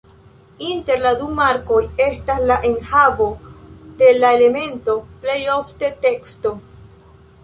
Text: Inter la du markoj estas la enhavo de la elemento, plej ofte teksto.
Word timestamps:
Inter 0.67 1.01
la 1.07 1.09
du 1.17 1.25
markoj 1.39 1.81
estas 2.05 2.39
la 2.51 2.55
enhavo 2.69 3.27
de 3.99 4.09
la 4.23 4.31
elemento, 4.39 4.97
plej 5.27 5.37
ofte 5.57 5.91
teksto. 6.07 6.55